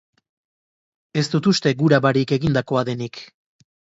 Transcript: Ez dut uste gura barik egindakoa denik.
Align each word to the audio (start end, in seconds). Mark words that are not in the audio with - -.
Ez 1.21 1.23
dut 1.33 1.49
uste 1.51 1.73
gura 1.83 2.01
barik 2.07 2.35
egindakoa 2.39 2.83
denik. 2.91 3.23